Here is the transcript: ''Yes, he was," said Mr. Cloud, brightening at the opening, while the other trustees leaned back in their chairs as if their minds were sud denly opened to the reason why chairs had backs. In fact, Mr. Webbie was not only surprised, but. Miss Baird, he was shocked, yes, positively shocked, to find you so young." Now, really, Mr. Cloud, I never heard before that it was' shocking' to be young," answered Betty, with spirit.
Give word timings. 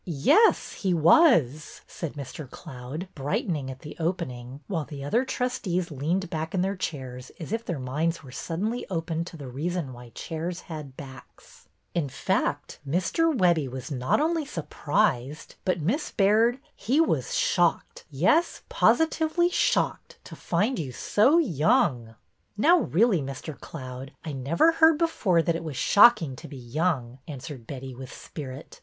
''Yes, 0.03 0.71
he 0.73 0.95
was," 0.95 1.81
said 1.85 2.13
Mr. 2.13 2.49
Cloud, 2.49 3.07
brightening 3.13 3.69
at 3.69 3.81
the 3.81 3.95
opening, 3.99 4.61
while 4.65 4.83
the 4.83 5.03
other 5.03 5.23
trustees 5.23 5.91
leaned 5.91 6.31
back 6.31 6.55
in 6.55 6.61
their 6.63 6.75
chairs 6.75 7.31
as 7.39 7.51
if 7.51 7.63
their 7.63 7.77
minds 7.77 8.23
were 8.23 8.31
sud 8.31 8.61
denly 8.61 8.83
opened 8.89 9.27
to 9.27 9.37
the 9.37 9.47
reason 9.47 9.93
why 9.93 10.09
chairs 10.15 10.61
had 10.61 10.97
backs. 10.97 11.67
In 11.93 12.09
fact, 12.09 12.79
Mr. 12.83 13.31
Webbie 13.31 13.69
was 13.69 13.91
not 13.91 14.19
only 14.19 14.43
surprised, 14.43 15.53
but. 15.63 15.81
Miss 15.81 16.09
Baird, 16.09 16.57
he 16.75 16.99
was 16.99 17.35
shocked, 17.35 18.03
yes, 18.09 18.63
positively 18.69 19.49
shocked, 19.51 20.17
to 20.23 20.35
find 20.35 20.79
you 20.79 20.91
so 20.91 21.37
young." 21.37 22.15
Now, 22.57 22.79
really, 22.79 23.21
Mr. 23.21 23.55
Cloud, 23.59 24.13
I 24.25 24.31
never 24.31 24.71
heard 24.71 24.97
before 24.97 25.43
that 25.43 25.55
it 25.55 25.63
was' 25.63 25.77
shocking' 25.77 26.35
to 26.37 26.47
be 26.47 26.57
young," 26.57 27.19
answered 27.27 27.67
Betty, 27.67 27.93
with 27.93 28.11
spirit. 28.11 28.79